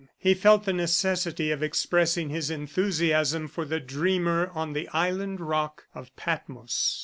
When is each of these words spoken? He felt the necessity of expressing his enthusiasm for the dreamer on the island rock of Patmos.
He 0.17 0.33
felt 0.33 0.65
the 0.65 0.73
necessity 0.73 1.51
of 1.51 1.61
expressing 1.61 2.29
his 2.29 2.49
enthusiasm 2.49 3.47
for 3.47 3.65
the 3.65 3.79
dreamer 3.79 4.49
on 4.55 4.73
the 4.73 4.87
island 4.89 5.39
rock 5.39 5.83
of 5.93 6.09
Patmos. 6.15 6.99